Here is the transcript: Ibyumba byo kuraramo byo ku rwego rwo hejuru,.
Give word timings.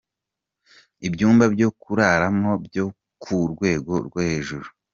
Ibyumba 1.07 1.45
byo 1.53 1.69
kuraramo 1.81 2.51
byo 2.65 2.85
ku 3.21 3.35
rwego 3.51 3.93
rwo 4.07 4.19
hejuru,. 4.29 4.67